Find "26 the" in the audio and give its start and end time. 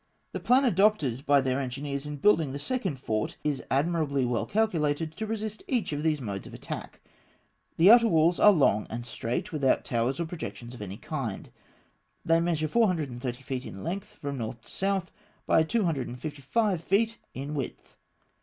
7.01-7.91